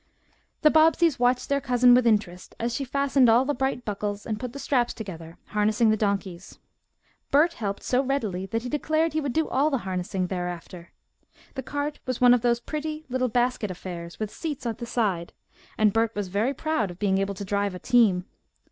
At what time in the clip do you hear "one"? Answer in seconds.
12.19-12.33